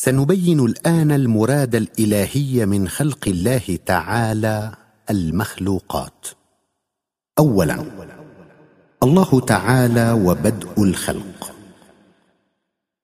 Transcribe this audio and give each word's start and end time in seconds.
سنبين 0.00 0.60
الآن 0.60 1.12
المراد 1.12 1.74
الإلهي 1.74 2.66
من 2.66 2.88
خلق 2.88 3.28
الله 3.28 3.78
تعالى 3.86 4.72
المخلوقات. 5.10 6.26
اولا 7.38 7.84
الله 9.02 9.40
تعالى 9.40 10.12
وبدء 10.12 10.82
الخلق. 10.82 11.54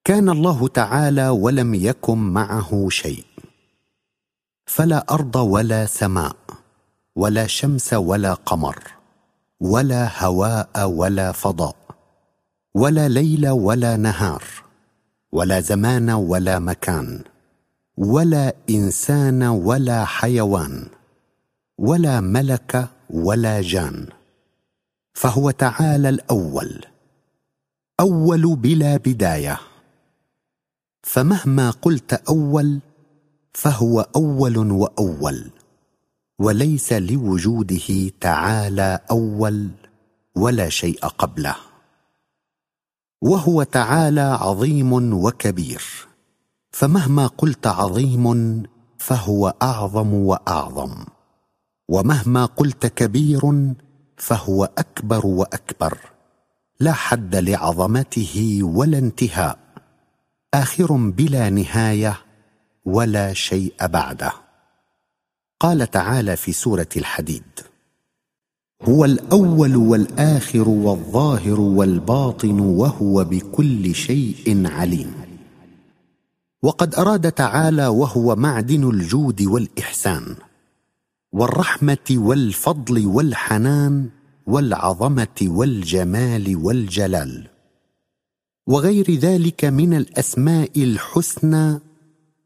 كان 0.03 0.29
الله 0.29 0.67
تعالى 0.67 1.29
ولم 1.29 1.75
يكن 1.75 2.17
معه 2.17 2.87
شيء. 2.89 3.25
فلا 4.65 5.05
أرض 5.09 5.35
ولا 5.35 5.85
سماء 5.85 6.35
ولا 7.15 7.47
شمس 7.47 7.93
ولا 7.93 8.33
قمر 8.33 8.79
ولا 9.59 10.25
هواء 10.25 10.89
ولا 10.89 11.31
فضاء 11.31 11.75
ولا 12.75 13.07
ليل 13.07 13.49
ولا 13.49 13.97
نهار 13.97 14.43
ولا 15.31 15.59
زمان 15.59 16.09
ولا 16.09 16.59
مكان 16.59 17.23
ولا 17.97 18.53
إنسان 18.69 19.43
ولا 19.43 20.05
حيوان 20.05 20.85
ولا 21.77 22.21
ملك 22.21 22.87
ولا 23.09 23.61
جان. 23.61 24.07
فهو 25.13 25.51
تعالى 25.51 26.09
الأول 26.09 26.85
أول 27.99 28.55
بلا 28.55 28.97
بداية. 28.97 29.59
فمهما 31.03 31.69
قلت 31.71 32.13
أول 32.13 32.79
فهو 33.53 34.01
أول 34.15 34.57
وأول 34.57 35.51
وليس 36.39 36.93
لوجوده 36.93 38.11
تعالى 38.21 38.99
أول 39.11 39.69
ولا 40.35 40.69
شيء 40.69 40.99
قبله. 41.05 41.66
وهو 43.21 43.63
تعالى 43.63 44.21
عظيم 44.21 45.13
وكبير. 45.13 45.83
فمهما 46.71 47.27
قلت 47.27 47.67
عظيم 47.67 48.63
فهو 48.97 49.53
أعظم 49.61 50.13
وأعظم. 50.13 51.05
ومهما 51.89 52.45
قلت 52.45 52.85
كبير 52.85 53.73
فهو 54.17 54.63
أكبر 54.77 55.25
وأكبر. 55.27 55.97
لا 56.79 56.93
حد 56.93 57.35
لعظمته 57.35 58.59
ولا 58.63 58.97
انتهاء. 58.97 59.59
آخر 60.53 60.95
بلا 60.95 61.49
نهاية 61.49 62.17
ولا 62.85 63.33
شيء 63.33 63.73
بعده. 63.81 64.31
قال 65.59 65.91
تعالى 65.91 66.35
في 66.35 66.51
سورة 66.51 66.89
الحديد 66.97 67.43
هو 68.81 69.05
الأول 69.05 69.75
والآخر 69.75 70.69
والظاهر 70.69 71.59
والباطن 71.59 72.59
وهو 72.59 73.23
بكل 73.23 73.95
شيء 73.95 74.67
عليم. 74.67 75.13
وقد 76.63 76.95
أراد 76.95 77.31
تعالى 77.31 77.87
وهو 77.87 78.35
معدن 78.35 78.89
الجود 78.89 79.41
والإحسان 79.41 80.35
والرحمة 81.31 82.07
والفضل 82.11 83.05
والحنان 83.05 84.09
والعظمة 84.47 85.39
والجمال 85.41 86.55
والجلال 86.55 87.47
وغير 88.67 89.11
ذلك 89.11 89.65
من 89.65 89.93
الأسماء 89.93 90.83
الحسنى 90.83 91.79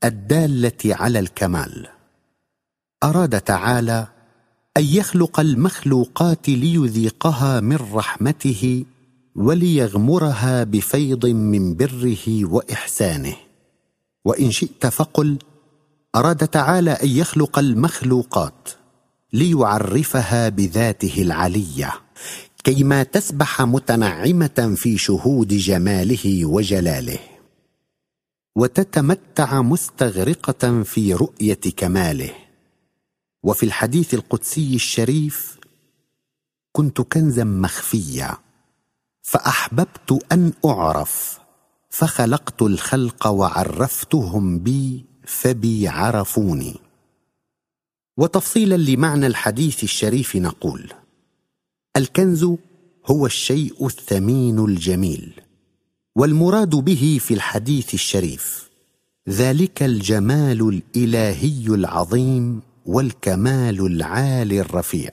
الدالة 0.03 0.81
على 0.85 1.19
الكمال. 1.19 1.87
أراد 3.03 3.41
تعالى 3.41 4.07
أن 4.77 4.83
يخلق 4.83 5.39
المخلوقات 5.39 6.49
ليذيقها 6.49 7.59
من 7.59 7.77
رحمته 7.93 8.85
وليغمرها 9.35 10.63
بفيض 10.63 11.25
من 11.25 11.75
بره 11.75 12.45
وإحسانه. 12.45 13.35
وإن 14.25 14.51
شئت 14.51 14.85
فقل 14.87 15.37
أراد 16.15 16.47
تعالى 16.47 16.91
أن 16.91 17.09
يخلق 17.09 17.59
المخلوقات 17.59 18.69
ليعرفها 19.33 20.49
بذاته 20.49 21.21
العلية 21.21 21.93
كيما 22.63 23.03
تسبح 23.03 23.61
متنعمة 23.61 24.73
في 24.77 24.97
شهود 24.97 25.47
جماله 25.47 26.45
وجلاله. 26.45 27.19
وتتمتع 28.55 29.61
مستغرقة 29.61 30.83
في 30.83 31.13
رؤية 31.13 31.59
كماله. 31.77 32.40
وفي 33.43 33.63
الحديث 33.63 34.13
القدسي 34.13 34.75
الشريف 34.75 35.57
كنت 36.71 37.01
كنزا 37.01 37.43
مخفيا 37.43 38.37
فأحببت 39.21 40.19
أن 40.31 40.53
أعرف 40.65 41.39
فخلقت 41.89 42.61
الخلق 42.61 43.27
وعرفتهم 43.27 44.59
بي 44.59 45.05
فبي 45.25 45.87
عرفوني. 45.87 46.75
وتفصيلا 48.17 48.75
لمعنى 48.75 49.27
الحديث 49.27 49.83
الشريف 49.83 50.35
نقول 50.35 50.93
الكنز 51.97 52.43
هو 53.05 53.25
الشيء 53.25 53.85
الثمين 53.85 54.59
الجميل 54.59 55.41
والمراد 56.15 56.69
به 56.69 57.17
في 57.21 57.33
الحديث 57.33 57.93
الشريف 57.93 58.69
ذلك 59.29 59.83
الجمال 59.83 60.81
الإلهي 60.95 61.67
العظيم 61.67 62.61
والكمال 62.85 63.85
العالي 63.85 64.61
الرفيع. 64.61 65.09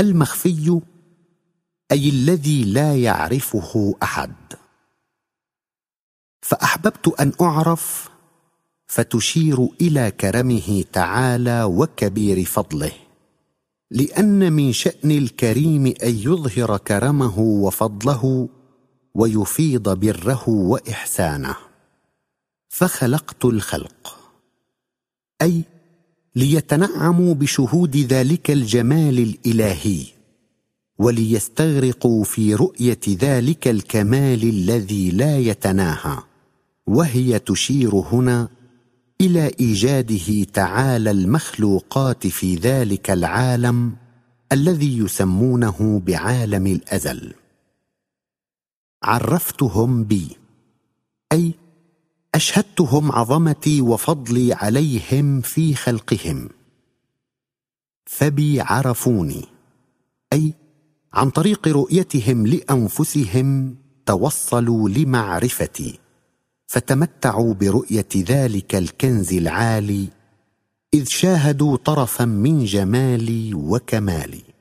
المخفي 0.00 0.80
أي 1.92 2.08
الذي 2.08 2.64
لا 2.64 2.96
يعرفه 2.96 3.94
أحد. 4.02 4.34
فأحببت 6.42 7.08
أن 7.20 7.32
أعرف 7.40 8.08
فتشير 8.86 9.68
إلى 9.80 10.10
كرمه 10.10 10.84
تعالى 10.92 11.64
وكبير 11.64 12.44
فضله. 12.44 12.92
لأن 13.90 14.52
من 14.52 14.72
شأن 14.72 15.10
الكريم 15.10 15.86
أن 15.86 16.14
يظهر 16.14 16.76
كرمه 16.76 17.38
وفضله 17.38 18.48
ويفيض 19.14 19.98
بره 19.98 20.48
وإحسانه. 20.48 21.56
فخلقت 22.68 23.44
الخلق. 23.44 24.15
أي 25.42 25.62
ليتنعموا 26.36 27.34
بشهود 27.34 27.96
ذلك 27.96 28.50
الجمال 28.50 29.18
الإلهي 29.18 30.06
وليستغرقوا 30.98 32.24
في 32.24 32.54
رؤية 32.54 33.00
ذلك 33.08 33.68
الكمال 33.68 34.42
الذي 34.42 35.10
لا 35.10 35.38
يتناهى 35.38 36.18
وهي 36.86 37.38
تشير 37.38 37.94
هنا 37.94 38.48
إلى 39.20 39.50
إيجاده 39.60 40.44
تعالى 40.44 41.10
المخلوقات 41.10 42.26
في 42.26 42.54
ذلك 42.54 43.10
العالم 43.10 43.96
الذي 44.52 44.98
يسمونه 44.98 46.02
بعالم 46.06 46.66
الأزل. 46.66 47.34
عرفتهم 49.02 50.04
بي 50.04 50.36
أي 51.32 51.54
أشهدتهم 52.36 53.12
عظمتي 53.12 53.80
وفضلي 53.80 54.52
عليهم 54.52 55.40
في 55.40 55.74
خلقهم. 55.74 56.48
فبي 58.06 58.60
عرفوني 58.60 59.44
أي 60.32 60.54
عن 61.12 61.30
طريق 61.30 61.68
رؤيتهم 61.68 62.46
لأنفسهم 62.46 63.76
توصلوا 64.06 64.88
لمعرفتي 64.88 65.98
فتمتعوا 66.66 67.54
برؤية 67.54 68.08
ذلك 68.16 68.74
الكنز 68.74 69.32
العالي 69.32 70.08
إذ 70.94 71.04
شاهدوا 71.08 71.76
طرفا 71.76 72.24
من 72.24 72.64
جمالي 72.64 73.54
وكمالي. 73.54 74.55